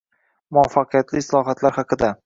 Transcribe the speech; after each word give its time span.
Muvaffaqiyatli 0.57 1.23
islohotlar 1.27 1.79
haqida 1.81 2.15